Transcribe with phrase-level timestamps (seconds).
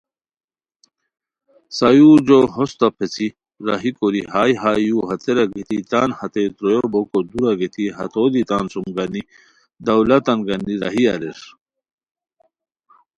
[1.77, 3.27] سایورجو ہوستہ پیڅھی
[3.67, 8.41] راہی کوری ہائے ہائے یو ہتیرا گیتی تان ہتے ترویو بوکو دورا گیتی ہتو دی
[8.49, 9.21] تان سوم گانی
[9.85, 11.39] دولتان گانی راہی اریر